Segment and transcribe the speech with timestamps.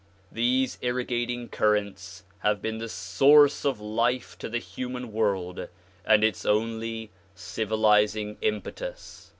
[0.31, 5.67] These irrigating currents have been the source of life to the human world
[6.03, 9.29] and its only civilizing impetus.